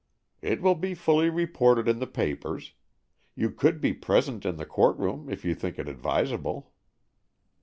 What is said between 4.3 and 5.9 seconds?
in the court room if you think it